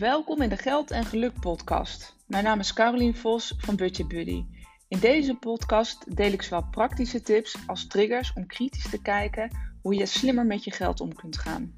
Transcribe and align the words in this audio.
Welkom 0.00 0.42
in 0.42 0.48
de 0.48 0.56
Geld 0.56 0.90
en 0.90 1.04
Geluk 1.04 1.40
podcast. 1.40 2.16
Mijn 2.26 2.44
naam 2.44 2.58
is 2.58 2.72
Carolien 2.72 3.16
Vos 3.16 3.54
van 3.58 3.76
Budget 3.76 4.08
Buddy. 4.08 4.44
In 4.88 4.98
deze 4.98 5.34
podcast 5.34 6.16
deel 6.16 6.32
ik 6.32 6.42
zowel 6.42 6.64
praktische 6.70 7.20
tips 7.20 7.56
als 7.66 7.86
triggers 7.86 8.32
om 8.32 8.46
kritisch 8.46 8.90
te 8.90 9.02
kijken 9.02 9.50
hoe 9.82 9.94
je 9.94 10.06
slimmer 10.06 10.46
met 10.46 10.64
je 10.64 10.70
geld 10.70 11.00
om 11.00 11.14
kunt 11.14 11.38
gaan. 11.38 11.74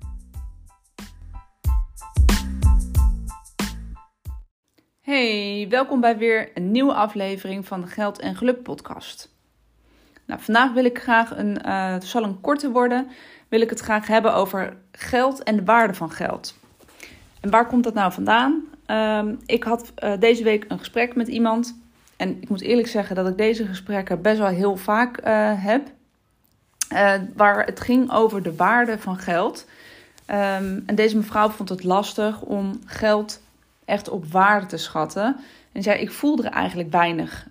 Hey, 5.01 5.67
welkom 5.69 6.01
bij 6.01 6.19
weer 6.19 6.51
een 6.55 6.71
nieuwe 6.71 6.95
aflevering 6.95 7.67
van 7.67 7.81
de 7.81 7.87
Geld 7.87 8.19
en 8.19 8.37
Geluk 8.37 8.63
podcast. 8.63 9.35
Nou, 10.27 10.41
vandaag 10.41 10.73
wil 10.73 10.85
ik 10.85 10.99
graag 10.99 11.37
een, 11.37 11.59
uh, 11.67 11.93
het 11.93 12.05
zal 12.05 12.23
een 12.23 12.41
korte 12.41 12.71
worden, 12.71 13.11
wil 13.49 13.61
ik 13.61 13.71
het 13.71 13.81
graag 13.81 14.07
hebben 14.07 14.35
over 14.35 14.77
geld 14.93 15.43
en 15.43 15.57
de 15.57 15.65
waarde 15.65 15.95
van 15.95 16.11
geld. 16.11 16.61
En 17.43 17.51
waar 17.51 17.67
komt 17.67 17.85
dat 17.85 17.95
nou 17.95 18.13
vandaan? 18.13 18.63
Um, 18.87 19.39
ik 19.47 19.65
had 19.65 19.93
uh, 20.05 20.13
deze 20.19 20.43
week 20.43 20.65
een 20.69 20.79
gesprek 20.79 21.15
met 21.15 21.29
iemand. 21.29 21.81
En 22.17 22.37
ik 22.41 22.49
moet 22.49 22.61
eerlijk 22.61 22.89
zeggen 22.89 23.17
dat 23.17 23.29
ik 23.29 23.37
deze 23.37 23.67
gesprekken 23.67 24.23
best 24.23 24.39
wel 24.39 24.47
heel 24.47 24.77
vaak 24.77 25.27
uh, 25.27 25.51
heb. 25.65 25.89
Uh, 26.93 27.13
waar 27.37 27.65
het 27.65 27.81
ging 27.81 28.13
over 28.13 28.43
de 28.43 28.57
waarde 28.57 28.99
van 28.99 29.17
geld. 29.17 29.67
Um, 30.31 30.83
en 30.87 30.95
deze 30.95 31.17
mevrouw 31.17 31.49
vond 31.49 31.69
het 31.69 31.85
lastig 31.85 32.43
om 32.43 32.81
geld 32.85 33.43
echt 33.85 34.09
op 34.09 34.27
waarde 34.27 34.67
te 34.67 34.77
schatten. 34.77 35.37
En 35.73 35.83
zei: 35.83 36.01
Ik 36.01 36.11
voel 36.11 36.45
er 36.45 36.51
eigenlijk 36.51 36.91
weinig 36.91 37.47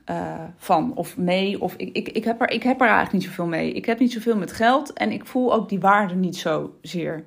van 0.57 0.91
of 0.95 1.17
mee. 1.17 1.61
Of 1.61 1.73
ik, 1.77 1.95
ik, 1.95 2.09
ik, 2.09 2.23
heb 2.23 2.41
er, 2.41 2.49
ik 2.49 2.63
heb 2.63 2.81
er 2.81 2.87
eigenlijk 2.87 3.13
niet 3.13 3.23
zoveel 3.23 3.45
mee. 3.45 3.73
Ik 3.73 3.85
heb 3.85 3.99
niet 3.99 4.13
zoveel 4.13 4.37
met 4.37 4.51
geld 4.51 4.93
en 4.93 5.11
ik 5.11 5.25
voel 5.25 5.53
ook 5.53 5.69
die 5.69 5.79
waarde 5.79 6.15
niet 6.15 6.37
zozeer. 6.37 7.23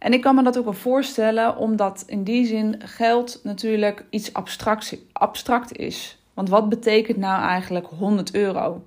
En 0.00 0.12
ik 0.12 0.20
kan 0.20 0.34
me 0.34 0.42
dat 0.42 0.58
ook 0.58 0.64
wel 0.64 0.72
voorstellen, 0.72 1.56
omdat 1.56 2.04
in 2.06 2.24
die 2.24 2.46
zin 2.46 2.80
geld 2.84 3.40
natuurlijk 3.42 4.04
iets 4.10 4.32
abstract, 4.32 4.96
abstract 5.12 5.76
is. 5.76 6.22
Want 6.34 6.48
wat 6.48 6.68
betekent 6.68 7.16
nou 7.16 7.42
eigenlijk 7.42 7.86
100 7.86 8.34
euro? 8.34 8.82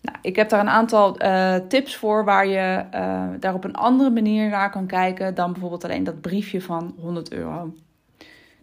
Nou, 0.00 0.16
ik 0.22 0.36
heb 0.36 0.48
daar 0.48 0.60
een 0.60 0.68
aantal 0.68 1.22
uh, 1.22 1.54
tips 1.54 1.96
voor 1.96 2.24
waar 2.24 2.46
je 2.46 2.84
uh, 2.94 3.24
daar 3.40 3.54
op 3.54 3.64
een 3.64 3.74
andere 3.74 4.10
manier 4.10 4.48
naar 4.48 4.70
kan 4.70 4.86
kijken 4.86 5.34
dan 5.34 5.52
bijvoorbeeld 5.52 5.84
alleen 5.84 6.04
dat 6.04 6.20
briefje 6.20 6.60
van 6.60 6.94
100 7.00 7.32
euro. 7.32 7.74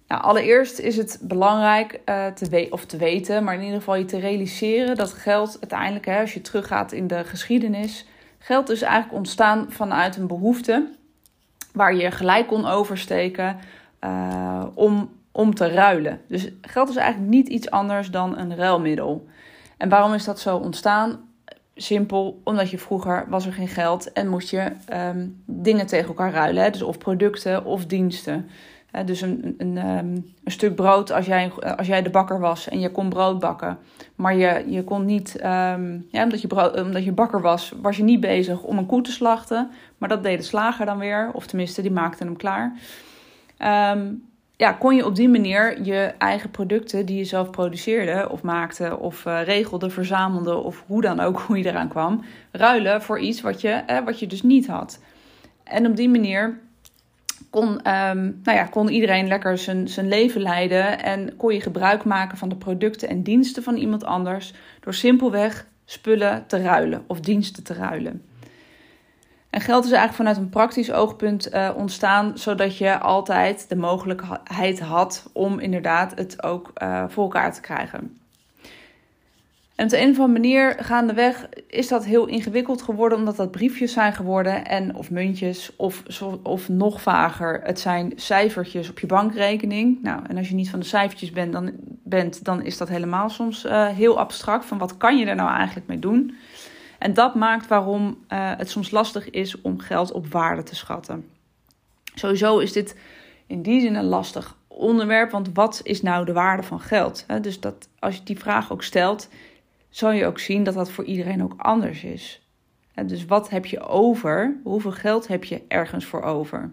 Nou, 0.07 0.21
allereerst 0.21 0.79
is 0.79 0.97
het 0.97 1.19
belangrijk 1.21 1.99
uh, 2.05 2.27
te, 2.27 2.49
we 2.49 2.67
of 2.69 2.85
te 2.85 2.97
weten, 2.97 3.43
maar 3.43 3.53
in 3.53 3.61
ieder 3.61 3.77
geval 3.77 3.95
je 3.95 4.05
te 4.05 4.19
realiseren 4.19 4.95
dat 4.95 5.13
geld 5.13 5.57
uiteindelijk, 5.59 6.05
hè, 6.05 6.19
als 6.19 6.33
je 6.33 6.41
teruggaat 6.41 6.91
in 6.91 7.07
de 7.07 7.23
geschiedenis, 7.23 8.05
Geld 8.39 8.69
is 8.69 8.81
eigenlijk 8.81 9.13
ontstaan 9.13 9.65
vanuit 9.69 10.15
een 10.17 10.27
behoefte 10.27 10.87
waar 11.73 11.95
je 11.95 12.11
gelijk 12.11 12.47
kon 12.47 12.65
oversteken 12.65 13.57
uh, 14.03 14.65
om, 14.73 15.09
om 15.31 15.55
te 15.55 15.67
ruilen. 15.67 16.21
Dus 16.27 16.49
geld 16.61 16.89
is 16.89 16.95
eigenlijk 16.95 17.31
niet 17.31 17.47
iets 17.47 17.69
anders 17.69 18.11
dan 18.11 18.37
een 18.37 18.55
ruilmiddel. 18.55 19.27
En 19.77 19.89
waarom 19.89 20.13
is 20.13 20.23
dat 20.23 20.39
zo 20.39 20.57
ontstaan? 20.57 21.27
Simpel, 21.75 22.41
omdat 22.43 22.69
je 22.69 22.77
vroeger 22.77 23.25
was 23.29 23.45
er 23.45 23.53
geen 23.53 23.67
geld 23.67 24.13
en 24.13 24.27
moest 24.27 24.49
je 24.49 24.71
um, 24.93 25.43
dingen 25.45 25.85
tegen 25.85 26.07
elkaar 26.07 26.31
ruilen. 26.31 26.71
Dus 26.71 26.81
of 26.81 26.97
producten 26.97 27.65
of 27.65 27.85
diensten 27.85 28.49
dus 29.05 29.21
een, 29.21 29.55
een, 29.57 29.77
ehm, 29.77 30.07
een, 30.43 30.51
stuk 30.51 30.75
brood 30.75 31.11
als 31.11 31.25
jij, 31.25 31.51
als 31.77 31.87
jij 31.87 32.01
de 32.01 32.09
bakker 32.09 32.39
was 32.39 32.69
en 32.69 32.79
je 32.79 32.91
kon 32.91 33.09
brood 33.09 33.39
bakken. 33.39 33.77
Maar 34.15 34.35
je, 34.35 34.63
je 34.67 34.83
kon 34.83 35.05
niet, 35.05 35.35
um, 35.35 36.07
ja, 36.11 36.23
omdat, 36.23 36.41
je 36.41 36.47
brood, 36.47 36.81
omdat 36.81 37.03
je 37.03 37.11
bakker 37.11 37.41
was, 37.41 37.73
was 37.81 37.97
je 37.97 38.03
niet 38.03 38.19
bezig 38.19 38.63
om 38.63 38.77
een 38.77 38.85
koe 38.85 39.01
te 39.01 39.11
slachten. 39.11 39.69
Maar 39.97 40.09
dat 40.09 40.23
deed 40.23 40.37
de 40.37 40.45
slager 40.45 40.85
dan 40.85 40.97
weer, 40.97 41.29
of 41.33 41.47
tenminste, 41.47 41.81
die 41.81 41.91
maakte 41.91 42.23
hem 42.23 42.37
klaar. 42.37 42.77
Um, 43.93 44.27
ja, 44.55 44.71
kon 44.71 44.95
je 44.95 45.05
op 45.05 45.15
die 45.15 45.29
manier 45.29 45.81
je 45.81 46.13
eigen 46.17 46.51
producten 46.51 47.05
die 47.05 47.17
je 47.17 47.23
zelf 47.23 47.49
produceerde 47.49 48.29
of 48.29 48.41
maakte 48.41 48.97
of 48.99 49.23
regelde, 49.23 49.89
verzamelde 49.89 50.55
of 50.55 50.83
hoe 50.87 51.01
dan 51.01 51.19
ook, 51.19 51.39
hoe 51.47 51.57
je 51.57 51.65
eraan 51.65 51.87
kwam, 51.87 52.23
ruilen 52.51 53.01
voor 53.01 53.19
iets 53.19 53.41
wat 53.41 53.61
je, 53.61 53.69
eh, 53.69 54.05
wat 54.05 54.19
je 54.19 54.27
dus 54.27 54.43
niet 54.43 54.67
had. 54.67 54.99
En 55.63 55.85
op 55.85 55.95
die 55.95 56.09
manier 56.09 56.59
kon, 57.49 57.67
um, 57.67 58.39
nou 58.43 58.57
ja, 58.57 58.63
kon 58.63 58.89
iedereen 58.89 59.27
lekker 59.27 59.57
zijn, 59.57 59.87
zijn 59.87 60.07
leven 60.07 60.41
leiden 60.41 61.03
en 61.03 61.35
kon 61.35 61.53
je 61.53 61.61
gebruik 61.61 62.03
maken 62.03 62.37
van 62.37 62.49
de 62.49 62.55
producten 62.55 63.09
en 63.09 63.23
diensten 63.23 63.63
van 63.63 63.75
iemand 63.75 64.03
anders 64.03 64.53
door 64.79 64.93
simpelweg 64.93 65.65
spullen 65.85 66.43
te 66.47 66.61
ruilen 66.61 67.03
of 67.07 67.19
diensten 67.19 67.63
te 67.63 67.73
ruilen. 67.73 68.23
En 69.49 69.61
geld 69.61 69.85
is 69.85 69.91
eigenlijk 69.91 70.17
vanuit 70.17 70.37
een 70.37 70.49
praktisch 70.49 70.91
oogpunt 70.91 71.53
uh, 71.53 71.69
ontstaan, 71.75 72.37
zodat 72.37 72.77
je 72.77 72.99
altijd 72.99 73.69
de 73.69 73.75
mogelijkheid 73.75 74.79
had 74.79 75.29
om 75.33 75.59
inderdaad 75.59 76.17
het 76.17 76.43
ook 76.43 76.71
uh, 76.83 77.03
voor 77.07 77.23
elkaar 77.23 77.53
te 77.53 77.61
krijgen. 77.61 78.17
En 79.79 79.85
op 79.85 79.91
de 79.91 80.01
een 80.01 80.09
of 80.09 80.19
andere 80.19 80.39
manier 80.39 80.75
gaandeweg 80.79 81.49
is 81.67 81.87
dat 81.87 82.05
heel 82.05 82.25
ingewikkeld 82.25 82.81
geworden, 82.81 83.17
omdat 83.17 83.35
dat 83.35 83.51
briefjes 83.51 83.93
zijn 83.93 84.13
geworden 84.13 84.65
en 84.65 84.95
of 84.95 85.11
muntjes 85.11 85.75
of, 85.75 86.03
of 86.43 86.69
nog 86.69 87.01
vager, 87.01 87.61
het 87.63 87.79
zijn 87.79 88.11
cijfertjes 88.15 88.89
op 88.89 88.99
je 88.99 89.07
bankrekening. 89.07 90.01
Nou, 90.01 90.21
en 90.27 90.37
als 90.37 90.49
je 90.49 90.55
niet 90.55 90.69
van 90.69 90.79
de 90.79 90.85
cijfertjes 90.85 91.31
bent, 91.31 91.53
dan, 91.53 91.71
bent, 92.03 92.45
dan 92.45 92.61
is 92.61 92.77
dat 92.77 92.89
helemaal 92.89 93.29
soms 93.29 93.65
uh, 93.65 93.87
heel 93.87 94.19
abstract 94.19 94.65
van 94.65 94.77
wat 94.77 94.97
kan 94.97 95.17
je 95.17 95.25
er 95.25 95.35
nou 95.35 95.49
eigenlijk 95.49 95.87
mee 95.87 95.99
doen. 95.99 96.35
En 96.97 97.13
dat 97.13 97.35
maakt 97.35 97.67
waarom 97.67 98.03
uh, 98.07 98.51
het 98.57 98.69
soms 98.69 98.91
lastig 98.91 99.29
is 99.29 99.61
om 99.61 99.79
geld 99.79 100.11
op 100.11 100.27
waarde 100.27 100.63
te 100.63 100.75
schatten. 100.75 101.25
Sowieso 102.13 102.57
is 102.57 102.73
dit 102.73 102.95
in 103.47 103.61
die 103.61 103.81
zin 103.81 103.95
een 103.95 104.05
lastig 104.05 104.55
onderwerp, 104.67 105.31
want 105.31 105.49
wat 105.53 105.79
is 105.83 106.01
nou 106.01 106.25
de 106.25 106.33
waarde 106.33 106.63
van 106.63 106.79
geld? 106.79 107.25
Dus 107.41 107.59
dat 107.59 107.89
als 107.99 108.15
je 108.15 108.23
die 108.23 108.39
vraag 108.39 108.71
ook 108.71 108.83
stelt, 108.83 109.29
zal 109.89 110.11
je 110.11 110.25
ook 110.25 110.39
zien 110.39 110.63
dat 110.63 110.73
dat 110.73 110.91
voor 110.91 111.03
iedereen 111.03 111.43
ook 111.43 111.53
anders 111.57 112.03
is. 112.03 112.47
dus 113.05 113.25
wat 113.25 113.49
heb 113.49 113.65
je 113.65 113.79
over? 113.79 114.59
Hoeveel 114.63 114.91
geld 114.91 115.27
heb 115.27 115.43
je 115.43 115.61
ergens 115.67 116.05
voor 116.05 116.21
over? 116.21 116.71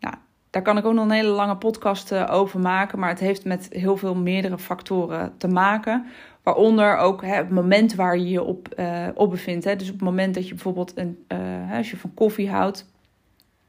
Nou, 0.00 0.14
daar 0.50 0.62
kan 0.62 0.78
ik 0.78 0.84
ook 0.84 0.94
nog 0.94 1.04
een 1.04 1.10
hele 1.10 1.28
lange 1.28 1.56
podcast 1.56 2.12
eh, 2.12 2.26
over 2.30 2.60
maken, 2.60 2.98
maar 2.98 3.08
het 3.08 3.20
heeft 3.20 3.44
met 3.44 3.68
heel 3.70 3.96
veel 3.96 4.14
meerdere 4.14 4.58
factoren 4.58 5.32
te 5.36 5.48
maken. 5.48 6.06
Waaronder 6.42 6.96
ook 6.96 7.22
hè, 7.22 7.34
het 7.34 7.50
moment 7.50 7.94
waar 7.94 8.18
je 8.18 8.28
je 8.28 8.42
op, 8.42 8.68
uh, 8.78 9.06
op 9.14 9.30
bevindt. 9.30 9.64
Hè. 9.64 9.76
Dus 9.76 9.88
op 9.88 9.94
het 9.94 10.02
moment 10.02 10.34
dat 10.34 10.48
je 10.48 10.54
bijvoorbeeld, 10.54 10.92
een, 10.96 11.24
uh, 11.28 11.76
als 11.76 11.90
je 11.90 11.96
van 11.96 12.14
koffie 12.14 12.50
houdt, 12.50 12.86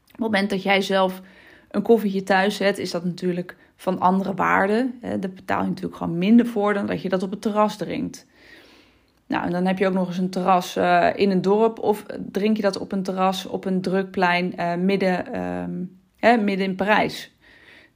op 0.04 0.10
het 0.10 0.18
moment 0.18 0.50
dat 0.50 0.62
jij 0.62 0.80
zelf 0.80 1.20
een 1.70 1.82
koffietje 1.82 2.22
thuis 2.22 2.56
zet, 2.56 2.78
is 2.78 2.90
dat 2.90 3.04
natuurlijk 3.04 3.56
van 3.76 4.00
andere 4.00 4.34
waarde. 4.34 4.90
Daar 5.00 5.18
betaal 5.18 5.62
je 5.62 5.68
natuurlijk 5.68 5.96
gewoon 5.96 6.18
minder 6.18 6.46
voor 6.46 6.74
dan 6.74 6.86
dat 6.86 7.02
je 7.02 7.08
dat 7.08 7.22
op 7.22 7.30
het 7.30 7.42
terras 7.42 7.76
drinkt. 7.76 8.26
Nou, 9.32 9.44
en 9.44 9.50
dan 9.50 9.66
heb 9.66 9.78
je 9.78 9.86
ook 9.86 9.92
nog 9.92 10.06
eens 10.06 10.18
een 10.18 10.30
terras 10.30 10.76
uh, 10.76 11.08
in 11.14 11.30
een 11.30 11.42
dorp. 11.42 11.78
Of 11.78 12.04
drink 12.30 12.56
je 12.56 12.62
dat 12.62 12.78
op 12.78 12.92
een 12.92 13.02
terras 13.02 13.46
op 13.46 13.64
een 13.64 13.80
drukplein 13.80 14.52
uh, 14.56 14.74
midden, 14.74 15.24
uh, 16.20 16.38
midden 16.38 16.66
in 16.66 16.74
Parijs. 16.74 17.36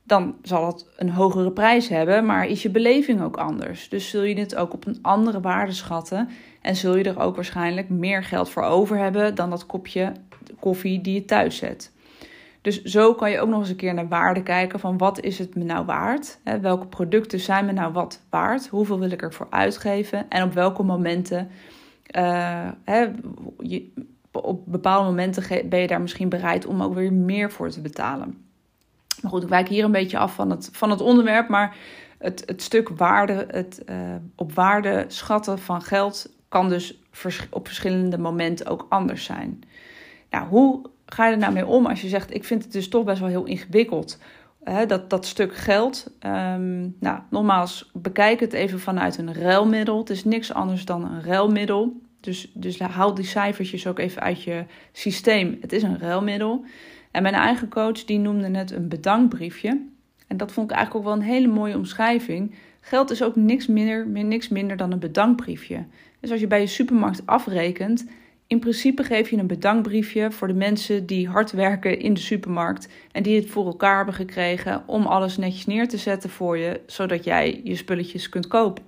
Dan 0.03 0.35
zal 0.43 0.67
het 0.67 0.87
een 0.97 1.11
hogere 1.11 1.51
prijs 1.51 1.89
hebben, 1.89 2.27
maar 2.27 2.47
is 2.47 2.63
je 2.63 2.71
beleving 2.71 3.23
ook 3.23 3.37
anders. 3.37 3.89
Dus 3.89 4.11
zul 4.11 4.23
je 4.23 4.35
dit 4.35 4.57
ook 4.57 4.73
op 4.73 4.87
een 4.87 4.99
andere 5.03 5.41
waarde 5.41 5.73
schatten. 5.73 6.29
En 6.63 6.77
zul 6.77 6.97
je 6.97 7.05
er 7.05 7.21
ook 7.21 7.35
waarschijnlijk 7.35 7.89
meer 7.89 8.25
geld 8.25 8.49
voor 8.49 8.63
over 8.63 8.99
hebben 8.99 9.35
dan 9.35 9.51
dat 9.51 9.67
kopje 9.67 10.13
koffie 10.59 11.01
die 11.01 11.15
je 11.15 11.25
thuis 11.25 11.57
zet. 11.57 11.93
Dus 12.67 12.83
zo 12.83 13.15
kan 13.15 13.31
je 13.31 13.41
ook 13.41 13.49
nog 13.49 13.61
eens 13.61 13.69
een 13.69 13.77
keer 13.77 13.95
naar 13.95 14.09
waarde 14.09 14.43
kijken 14.43 14.81
van 14.81 14.99
wat 14.99 15.21
is 15.21 15.39
het 15.39 15.55
me 15.55 15.65
nou 15.65 15.85
waard? 15.85 16.39
Hè, 16.45 16.61
welke 16.61 16.87
producten 16.87 17.41
zijn 17.41 17.65
me 17.65 17.73
nou 17.73 17.93
wat 17.93 18.21
waard? 18.31 18.69
Hoeveel 18.69 18.99
wil 18.99 19.11
ik 19.11 19.23
ervoor 19.23 19.47
uitgeven? 19.51 20.29
En 20.29 20.43
op 20.43 20.53
welke 20.53 20.83
momenten, 20.83 21.49
uh, 22.17 22.69
hè, 22.85 23.07
je, 23.59 23.93
op 24.33 24.63
bepaalde 24.65 25.09
momenten 25.09 25.69
ben 25.69 25.81
je 25.81 25.87
daar 25.87 26.01
misschien 26.01 26.29
bereid 26.29 26.67
om 26.67 26.83
ook 26.83 26.95
weer 26.95 27.13
meer 27.13 27.51
voor 27.51 27.71
te 27.71 27.81
betalen. 27.81 28.45
Maar 29.23 29.31
goed, 29.31 29.43
ik 29.43 29.49
wijk 29.49 29.69
hier 29.69 29.85
een 29.85 29.93
beetje 29.93 30.19
af 30.19 30.35
van 30.35 30.51
het, 30.51 30.69
van 30.73 30.91
het 30.91 31.01
onderwerp, 31.01 31.49
maar 31.49 31.77
het, 32.19 32.43
het 32.47 32.63
stuk 32.63 32.89
waarde, 32.89 33.47
het 33.51 33.83
uh, 33.91 33.97
op 34.37 34.53
waarde 34.53 35.05
schatten 35.09 35.59
van 35.59 35.83
geld 35.83 36.33
kan 36.49 36.69
dus 36.69 37.01
op 37.51 37.67
verschillende 37.67 38.19
momenten 38.19 38.67
ook 38.67 38.87
anders 38.89 39.25
zijn. 39.25 39.61
Nou, 40.31 40.49
hoe 40.49 40.95
ga 41.07 41.27
je 41.27 41.33
er 41.33 41.39
nou 41.39 41.53
mee 41.53 41.67
om 41.67 41.87
als 41.87 42.01
je 42.01 42.09
zegt: 42.09 42.35
Ik 42.35 42.45
vind 42.45 42.63
het 42.63 42.73
dus 42.73 42.89
toch 42.89 43.05
best 43.05 43.21
wel 43.21 43.29
heel 43.29 43.45
ingewikkeld. 43.45 44.19
Hè, 44.63 44.87
dat, 44.87 45.11
dat 45.11 45.27
stuk 45.27 45.55
geld. 45.55 46.13
Um, 46.27 46.97
nou, 47.01 47.21
nogmaals, 47.31 47.91
bekijk 47.93 48.41
het 48.41 48.53
even 48.53 48.81
vanuit 48.81 49.19
een 49.19 49.35
ruilmiddel. 49.35 49.99
Het 49.99 50.11
is 50.11 50.25
niks 50.25 50.53
anders 50.53 50.85
dan 50.85 51.05
een 51.05 51.23
ruilmiddel. 51.23 52.01
Dus, 52.21 52.51
dus 52.55 52.79
haal 52.79 53.15
die 53.15 53.25
cijfertjes 53.25 53.87
ook 53.87 53.99
even 53.99 54.23
uit 54.23 54.43
je 54.43 54.65
systeem. 54.93 55.59
Het 55.61 55.73
is 55.73 55.83
een 55.83 55.99
ruilmiddel. 55.99 56.65
En 57.11 57.23
mijn 57.23 57.35
eigen 57.35 57.69
coach 57.69 58.05
die 58.05 58.19
noemde 58.19 58.59
het 58.59 58.71
een 58.71 58.89
bedankbriefje. 58.89 59.81
En 60.27 60.37
dat 60.37 60.53
vond 60.53 60.71
ik 60.71 60.77
eigenlijk 60.77 61.07
ook 61.07 61.13
wel 61.13 61.23
een 61.23 61.33
hele 61.33 61.49
mooie 61.49 61.77
omschrijving. 61.77 62.55
Geld 62.81 63.11
is 63.11 63.23
ook 63.23 63.37
niks 63.37 63.67
minder, 63.67 64.07
niks 64.07 64.49
minder 64.49 64.77
dan 64.77 64.93
een 64.93 64.99
bedankbriefje. 64.99 65.85
Dus 66.21 66.31
als 66.31 66.41
je 66.41 66.47
bij 66.47 66.61
je 66.61 66.67
supermarkt 66.67 67.27
afrekent, 67.27 68.07
in 68.47 68.59
principe 68.59 69.05
geef 69.05 69.31
je 69.31 69.37
een 69.37 69.47
bedankbriefje 69.47 70.31
voor 70.31 70.49
de 70.49 70.55
mensen 70.55 71.07
die 71.07 71.29
hard 71.29 71.53
werken 71.53 71.99
in 71.99 72.15
de 72.15 72.21
supermarkt 72.21 72.89
en 73.13 73.23
die 73.23 73.41
het 73.41 73.51
voor 73.51 73.67
elkaar 73.67 73.97
hebben 73.97 74.15
gekregen 74.15 74.83
om 74.87 75.07
alles 75.07 75.37
netjes 75.37 75.67
neer 75.67 75.89
te 75.89 75.97
zetten 75.97 76.31
voor 76.31 76.59
je, 76.59 76.81
zodat 76.87 77.25
jij 77.25 77.61
je 77.65 77.77
spulletjes 77.77 78.29
kunt 78.29 78.47
kopen. 78.47 78.85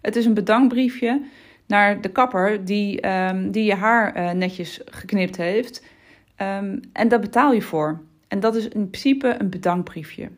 Het 0.00 0.16
is 0.16 0.24
een 0.24 0.34
bedankbriefje 0.34 1.22
naar 1.66 2.00
de 2.00 2.08
kapper 2.08 2.64
die, 2.64 3.08
um, 3.08 3.50
die 3.50 3.64
je 3.64 3.74
haar 3.74 4.16
uh, 4.16 4.30
netjes 4.30 4.80
geknipt 4.84 5.36
heeft. 5.36 5.84
Um, 6.42 6.80
en 6.92 7.08
daar 7.08 7.20
betaal 7.20 7.52
je 7.52 7.62
voor. 7.62 8.00
En 8.28 8.40
dat 8.40 8.54
is 8.54 8.64
in 8.64 8.90
principe 8.90 9.36
een 9.38 9.50
bedankbriefje. 9.50 10.28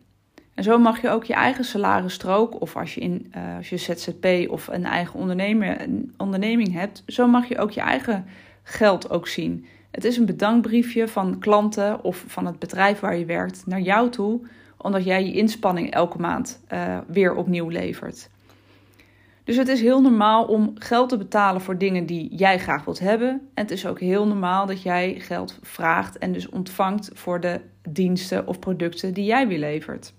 En 0.63 0.69
zo 0.69 0.79
mag 0.79 1.01
je 1.01 1.09
ook 1.09 1.25
je 1.25 1.35
eigen 1.35 1.65
salarisstrook, 1.65 2.61
of 2.61 2.77
als 2.77 2.95
je, 2.95 3.01
in, 3.01 3.33
uh, 3.37 3.57
als 3.57 3.69
je 3.69 3.77
ZZP 3.77 4.51
of 4.51 4.69
een 4.69 4.85
eigen 4.85 5.21
een 5.21 6.15
onderneming 6.17 6.73
hebt, 6.73 7.03
zo 7.07 7.27
mag 7.27 7.49
je 7.49 7.59
ook 7.59 7.71
je 7.71 7.81
eigen 7.81 8.25
geld 8.63 9.11
ook 9.11 9.29
zien. 9.29 9.67
Het 9.91 10.05
is 10.05 10.17
een 10.17 10.27
bedankbriefje 10.27 11.09
van 11.09 11.39
klanten 11.39 12.05
of 12.05 12.25
van 12.27 12.47
het 12.47 12.59
bedrijf 12.59 13.01
waar 13.01 13.17
je 13.17 13.25
werkt 13.25 13.67
naar 13.67 13.81
jou 13.81 14.11
toe, 14.11 14.41
omdat 14.77 15.05
jij 15.05 15.25
je 15.25 15.33
inspanning 15.33 15.91
elke 15.91 16.19
maand 16.19 16.61
uh, 16.73 16.99
weer 17.07 17.35
opnieuw 17.35 17.69
levert. 17.69 18.31
Dus 19.45 19.57
het 19.57 19.69
is 19.69 19.81
heel 19.81 20.01
normaal 20.01 20.45
om 20.45 20.73
geld 20.75 21.09
te 21.09 21.17
betalen 21.17 21.61
voor 21.61 21.79
dingen 21.79 22.07
die 22.07 22.35
jij 22.35 22.59
graag 22.59 22.85
wilt 22.85 22.99
hebben. 22.99 23.29
En 23.29 23.63
het 23.63 23.71
is 23.71 23.87
ook 23.87 24.01
heel 24.01 24.27
normaal 24.27 24.67
dat 24.67 24.83
jij 24.83 25.15
geld 25.19 25.59
vraagt 25.63 26.19
en 26.19 26.33
dus 26.33 26.49
ontvangt 26.49 27.11
voor 27.13 27.41
de 27.41 27.61
diensten 27.89 28.47
of 28.47 28.59
producten 28.59 29.15
die 29.15 29.25
jij 29.25 29.49
weer 29.49 29.59
levert. 29.59 30.13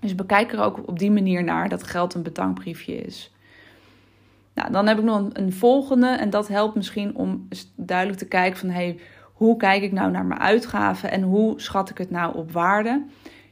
Dus 0.00 0.14
bekijk 0.14 0.52
er 0.52 0.60
ook 0.60 0.88
op 0.88 0.98
die 0.98 1.10
manier 1.10 1.44
naar 1.44 1.68
dat 1.68 1.82
geld 1.82 2.14
een 2.14 2.22
bedankbriefje 2.22 2.96
is. 2.96 3.32
Nou, 4.54 4.72
dan 4.72 4.86
heb 4.86 4.98
ik 4.98 5.04
nog 5.04 5.28
een, 5.32 5.52
volgende 5.52 6.06
en 6.06 6.30
dat 6.30 6.48
helpt 6.48 6.74
misschien 6.74 7.16
om 7.16 7.48
duidelijk 7.74 8.18
te 8.18 8.28
kijken 8.28 8.58
van 8.58 8.68
hey, 8.68 8.98
hoe 9.32 9.56
kijk 9.56 9.82
ik 9.82 9.92
nou 9.92 10.10
naar 10.10 10.24
mijn 10.24 10.40
uitgaven 10.40 11.10
en 11.10 11.22
hoe 11.22 11.60
schat 11.60 11.90
ik 11.90 11.98
het 11.98 12.10
nou 12.10 12.36
op 12.36 12.52
waarde? 12.52 13.04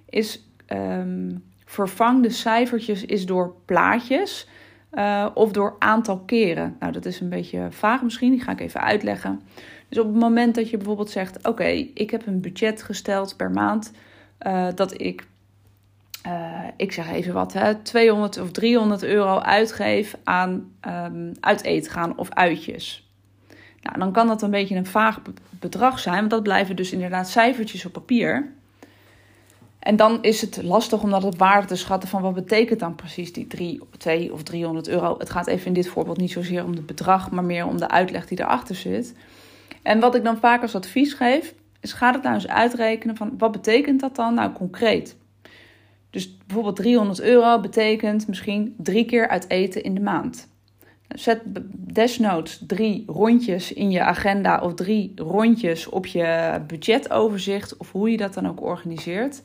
Is 0.08 0.48
um, 0.68 1.44
vervang 1.64 2.22
de 2.22 2.30
cijfertjes 2.30 3.04
is 3.04 3.26
door 3.26 3.54
plaatjes 3.64 4.48
uh, 4.92 5.26
of 5.34 5.52
door 5.52 5.76
aantal 5.78 6.18
keren. 6.18 6.76
Nou, 6.80 6.92
dat 6.92 7.04
is 7.04 7.20
een 7.20 7.28
beetje 7.28 7.66
vaag 7.70 8.02
misschien, 8.02 8.30
die 8.30 8.40
ga 8.40 8.52
ik 8.52 8.60
even 8.60 8.80
uitleggen. 8.80 9.40
Dus 9.88 9.98
op 9.98 10.06
het 10.06 10.22
moment 10.22 10.54
dat 10.54 10.70
je 10.70 10.76
bijvoorbeeld 10.76 11.10
zegt: 11.10 11.48
Oké, 11.48 11.66
ik 11.94 12.10
heb 12.10 12.26
een 12.26 12.40
budget 12.40 12.82
gesteld 12.82 13.36
per 13.36 13.50
maand 13.50 13.92
uh, 14.46 14.68
dat 14.74 15.00
ik 15.00 15.26
uh, 16.26 16.32
ik 16.76 16.92
zeg 16.92 17.10
even 17.10 17.34
wat, 17.34 17.52
hè, 17.52 17.74
200 17.74 18.40
of 18.40 18.50
300 18.50 19.02
euro 19.02 19.38
uitgeef 19.38 20.16
aan 20.24 20.72
um, 20.88 21.32
uit 21.40 21.62
eten 21.62 21.92
gaan 21.92 22.18
of 22.18 22.30
uitjes. 22.30 23.10
Nou, 23.82 23.98
dan 23.98 24.12
kan 24.12 24.26
dat 24.26 24.42
een 24.42 24.50
beetje 24.50 24.76
een 24.76 24.86
vaag 24.86 25.20
bedrag 25.50 25.98
zijn, 25.98 26.18
want 26.18 26.30
dat 26.30 26.42
blijven 26.42 26.76
dus 26.76 26.92
inderdaad 26.92 27.28
cijfertjes 27.28 27.86
op 27.86 27.92
papier. 27.92 28.52
En 29.78 29.96
dan 29.96 30.22
is 30.22 30.40
het 30.40 30.62
lastig 30.62 31.02
om 31.02 31.10
dat 31.10 31.24
op 31.24 31.38
waarde 31.38 31.66
te 31.66 31.76
schatten 31.76 32.08
van 32.08 32.22
wat 32.22 32.34
betekent 32.34 32.80
dan 32.80 32.94
precies 32.94 33.32
die 33.32 33.46
3, 33.46 33.80
2 33.98 34.32
of 34.32 34.42
300 34.42 34.88
euro. 34.88 35.18
Het 35.18 35.30
gaat 35.30 35.46
even 35.46 35.66
in 35.66 35.72
dit 35.72 35.88
voorbeeld 35.88 36.16
niet 36.16 36.32
zozeer 36.32 36.64
om 36.64 36.72
het 36.72 36.86
bedrag, 36.86 37.30
maar 37.30 37.44
meer 37.44 37.66
om 37.66 37.78
de 37.78 37.88
uitleg 37.88 38.26
die 38.26 38.40
erachter 38.40 38.74
zit. 38.74 39.14
En 39.82 40.00
wat 40.00 40.14
ik 40.14 40.24
dan 40.24 40.38
vaak 40.38 40.62
als 40.62 40.74
advies 40.74 41.12
geef, 41.12 41.54
is 41.80 41.92
ga 41.92 42.12
het 42.12 42.22
nou 42.22 42.34
eens 42.34 42.48
uitrekenen 42.48 43.16
van 43.16 43.34
wat 43.38 43.52
betekent 43.52 44.00
dat 44.00 44.16
dan 44.16 44.34
nou 44.34 44.52
concreet. 44.52 45.16
Dus 46.16 46.36
bijvoorbeeld 46.46 46.76
300 46.76 47.20
euro 47.20 47.60
betekent 47.60 48.28
misschien 48.28 48.74
drie 48.78 49.04
keer 49.04 49.28
uit 49.28 49.50
eten 49.50 49.82
in 49.82 49.94
de 49.94 50.00
maand. 50.00 50.48
Zet 51.08 51.40
desnoods 51.72 52.60
drie 52.66 53.04
rondjes 53.06 53.72
in 53.72 53.90
je 53.90 54.00
agenda 54.00 54.60
of 54.60 54.74
drie 54.74 55.12
rondjes 55.16 55.88
op 55.88 56.06
je 56.06 56.60
budgetoverzicht 56.66 57.76
of 57.76 57.92
hoe 57.92 58.10
je 58.10 58.16
dat 58.16 58.34
dan 58.34 58.48
ook 58.48 58.62
organiseert. 58.62 59.42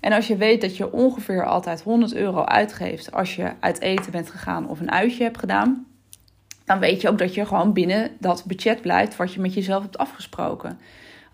En 0.00 0.12
als 0.12 0.26
je 0.26 0.36
weet 0.36 0.60
dat 0.60 0.76
je 0.76 0.92
ongeveer 0.92 1.46
altijd 1.46 1.82
100 1.82 2.14
euro 2.14 2.44
uitgeeft 2.44 3.12
als 3.12 3.36
je 3.36 3.52
uit 3.60 3.80
eten 3.80 4.12
bent 4.12 4.30
gegaan 4.30 4.68
of 4.68 4.80
een 4.80 4.92
uitje 4.92 5.22
hebt 5.22 5.38
gedaan, 5.38 5.86
dan 6.64 6.78
weet 6.78 7.00
je 7.00 7.08
ook 7.08 7.18
dat 7.18 7.34
je 7.34 7.46
gewoon 7.46 7.72
binnen 7.72 8.10
dat 8.18 8.44
budget 8.44 8.80
blijft 8.80 9.16
wat 9.16 9.32
je 9.32 9.40
met 9.40 9.54
jezelf 9.54 9.82
hebt 9.82 9.98
afgesproken. 9.98 10.78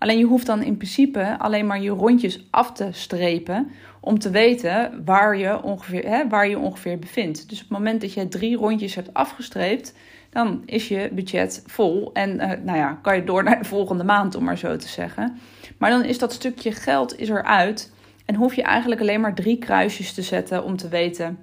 Alleen 0.03 0.17
je 0.17 0.25
hoeft 0.25 0.45
dan 0.45 0.63
in 0.63 0.77
principe 0.77 1.35
alleen 1.39 1.65
maar 1.65 1.81
je 1.81 1.89
rondjes 1.89 2.47
af 2.49 2.71
te 2.71 2.87
strepen 2.91 3.71
om 3.99 4.19
te 4.19 4.29
weten 4.29 5.03
waar 5.05 5.37
je 5.37 5.61
ongeveer, 5.61 6.07
hè, 6.07 6.27
waar 6.27 6.47
je 6.47 6.59
ongeveer 6.59 6.99
bevindt. 6.99 7.49
Dus 7.49 7.61
op 7.61 7.69
het 7.69 7.77
moment 7.77 8.01
dat 8.01 8.13
je 8.13 8.27
drie 8.27 8.55
rondjes 8.55 8.95
hebt 8.95 9.13
afgestreept, 9.13 9.93
dan 10.29 10.61
is 10.65 10.87
je 10.87 11.09
budget 11.11 11.63
vol. 11.65 12.09
En 12.13 12.35
uh, 12.35 12.51
nou 12.63 12.77
ja, 12.77 12.99
kan 13.01 13.15
je 13.15 13.23
door 13.23 13.43
naar 13.43 13.59
de 13.59 13.67
volgende 13.67 14.03
maand, 14.03 14.35
om 14.35 14.43
maar 14.43 14.57
zo 14.57 14.75
te 14.75 14.87
zeggen. 14.87 15.39
Maar 15.77 15.89
dan 15.89 16.03
is 16.03 16.19
dat 16.19 16.33
stukje 16.33 16.71
geld 16.71 17.19
is 17.19 17.29
eruit. 17.29 17.91
En 18.25 18.35
hoef 18.35 18.53
je 18.53 18.63
eigenlijk 18.63 19.01
alleen 19.01 19.21
maar 19.21 19.35
drie 19.35 19.57
kruisjes 19.57 20.13
te 20.13 20.21
zetten 20.21 20.63
om 20.63 20.77
te 20.77 20.87
weten 20.87 21.37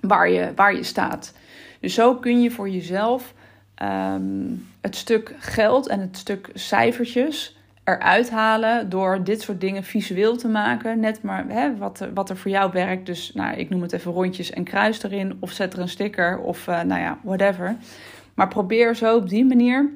waar 0.00 0.30
je, 0.30 0.52
waar 0.56 0.74
je 0.74 0.82
staat. 0.82 1.34
Dus 1.80 1.94
zo 1.94 2.14
kun 2.14 2.42
je 2.42 2.50
voor 2.50 2.68
jezelf 2.68 3.34
um, 3.82 4.66
het 4.80 4.96
stuk 4.96 5.34
geld 5.38 5.86
en 5.86 6.00
het 6.00 6.16
stuk 6.16 6.50
cijfertjes 6.54 7.56
eruit 7.84 8.30
halen 8.30 8.88
door 8.88 9.24
dit 9.24 9.42
soort 9.42 9.60
dingen 9.60 9.84
visueel 9.84 10.36
te 10.36 10.48
maken. 10.48 11.00
Net 11.00 11.22
maar 11.22 11.44
hè, 11.48 11.76
wat, 11.76 12.00
er, 12.00 12.12
wat 12.14 12.30
er 12.30 12.36
voor 12.36 12.50
jou 12.50 12.72
werkt. 12.72 13.06
Dus 13.06 13.32
nou, 13.34 13.56
ik 13.56 13.70
noem 13.70 13.82
het 13.82 13.92
even 13.92 14.12
rondjes 14.12 14.50
en 14.50 14.64
kruis 14.64 15.02
erin. 15.02 15.36
Of 15.40 15.50
zet 15.50 15.72
er 15.72 15.78
een 15.78 15.88
sticker 15.88 16.38
of 16.38 16.66
uh, 16.66 16.82
nou 16.82 17.00
ja, 17.00 17.18
whatever. 17.22 17.76
Maar 18.34 18.48
probeer 18.48 18.96
zo 18.96 19.16
op 19.16 19.28
die 19.28 19.44
manier 19.44 19.90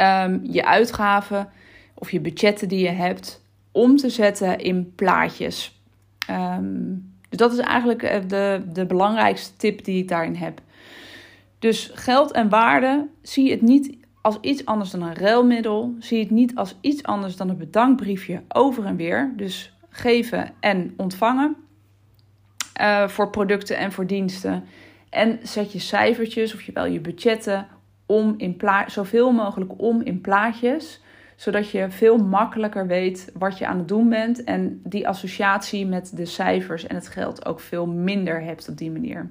um, 0.00 0.40
je 0.42 0.64
uitgaven 0.64 1.48
of 1.94 2.10
je 2.10 2.20
budgetten 2.20 2.68
die 2.68 2.80
je 2.80 2.90
hebt 2.90 3.44
om 3.72 3.96
te 3.96 4.10
zetten 4.10 4.58
in 4.58 4.92
plaatjes. 4.94 5.80
Um, 6.30 7.14
dus 7.28 7.38
dat 7.38 7.52
is 7.52 7.58
eigenlijk 7.58 8.02
eh, 8.02 8.20
de, 8.28 8.62
de 8.72 8.86
belangrijkste 8.86 9.56
tip 9.56 9.84
die 9.84 10.02
ik 10.02 10.08
daarin 10.08 10.34
heb. 10.34 10.60
Dus 11.58 11.90
geld 11.94 12.32
en 12.32 12.48
waarde 12.48 13.08
zie 13.22 13.50
het 13.50 13.62
niet 13.62 13.96
als 14.26 14.38
iets 14.40 14.64
anders 14.64 14.90
dan 14.90 15.02
een 15.02 15.14
ruilmiddel. 15.14 15.94
Zie 15.98 16.20
het 16.20 16.30
niet 16.30 16.54
als 16.54 16.76
iets 16.80 17.02
anders 17.02 17.36
dan 17.36 17.48
een 17.48 17.56
bedankbriefje 17.56 18.42
over 18.48 18.84
en 18.84 18.96
weer. 18.96 19.32
Dus 19.36 19.72
geven 19.88 20.52
en 20.60 20.94
ontvangen 20.96 21.56
uh, 22.80 23.08
voor 23.08 23.30
producten 23.30 23.76
en 23.76 23.92
voor 23.92 24.06
diensten. 24.06 24.64
En 25.10 25.38
zet 25.42 25.72
je 25.72 25.78
cijfertjes 25.78 26.54
of 26.54 26.62
je 26.62 26.72
wel 26.72 26.86
je 26.86 27.00
budgetten 27.00 27.66
om 28.06 28.34
in 28.36 28.60
zoveel 28.86 29.32
mogelijk 29.32 29.72
om 29.76 30.02
in 30.02 30.20
plaatjes 30.20 31.00
zodat 31.36 31.70
je 31.70 31.90
veel 31.90 32.16
makkelijker 32.16 32.86
weet 32.86 33.32
wat 33.34 33.58
je 33.58 33.66
aan 33.66 33.78
het 33.78 33.88
doen 33.88 34.08
bent 34.08 34.44
en 34.44 34.80
die 34.84 35.08
associatie 35.08 35.86
met 35.86 36.16
de 36.16 36.26
cijfers 36.26 36.86
en 36.86 36.94
het 36.94 37.08
geld 37.08 37.46
ook 37.46 37.60
veel 37.60 37.86
minder 37.86 38.42
hebt 38.42 38.68
op 38.68 38.76
die 38.76 38.90
manier. 38.90 39.30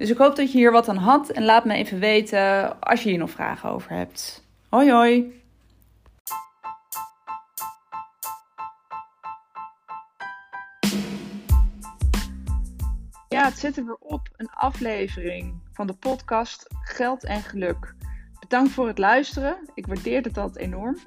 Dus 0.00 0.10
ik 0.10 0.18
hoop 0.18 0.36
dat 0.36 0.52
je 0.52 0.58
hier 0.58 0.72
wat 0.72 0.88
aan 0.88 0.96
had 0.96 1.30
en 1.30 1.44
laat 1.44 1.64
me 1.64 1.74
even 1.74 1.98
weten 1.98 2.80
als 2.80 3.02
je 3.02 3.08
hier 3.08 3.18
nog 3.18 3.30
vragen 3.30 3.70
over 3.70 3.90
hebt. 3.90 4.44
Hoi 4.68 4.90
hoi! 4.90 5.42
Ja, 13.28 13.44
het 13.44 13.58
zit 13.58 13.76
er 13.76 13.96
op, 13.98 14.28
een 14.36 14.50
aflevering 14.50 15.54
van 15.72 15.86
de 15.86 15.94
podcast 15.94 16.66
Geld 16.82 17.24
en 17.24 17.42
Geluk. 17.42 17.94
Bedankt 18.38 18.70
voor 18.70 18.86
het 18.86 18.98
luisteren. 18.98 19.56
Ik 19.74 19.86
waardeer 19.86 20.22
het 20.22 20.38
altijd 20.38 20.66
enorm. 20.66 20.98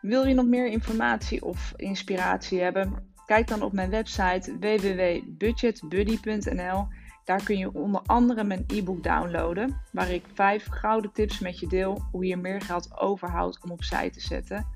Wil 0.00 0.26
je 0.26 0.34
nog 0.34 0.46
meer 0.46 0.66
informatie 0.66 1.44
of 1.44 1.72
inspiratie 1.76 2.60
hebben? 2.60 3.12
Kijk 3.26 3.48
dan 3.48 3.62
op 3.62 3.72
mijn 3.72 3.90
website 3.90 4.58
www.budgetbuddy.nl. 4.58 6.86
Daar 7.24 7.42
kun 7.42 7.58
je 7.58 7.74
onder 7.74 8.00
andere 8.06 8.44
mijn 8.44 8.64
e-book 8.66 9.02
downloaden, 9.02 9.80
waar 9.92 10.10
ik 10.10 10.24
vijf 10.34 10.66
gouden 10.66 11.12
tips 11.12 11.38
met 11.38 11.58
je 11.58 11.66
deel 11.66 12.02
hoe 12.10 12.26
je 12.26 12.36
meer 12.36 12.60
geld 12.60 12.98
overhoudt 13.00 13.62
om 13.62 13.70
opzij 13.70 14.10
te 14.10 14.20
zetten. 14.20 14.66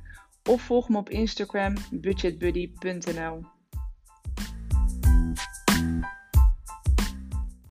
Of 0.50 0.62
volg 0.62 0.88
me 0.88 0.98
op 0.98 1.10
Instagram 1.10 1.74
budgetbuddy.nl. 1.90 3.53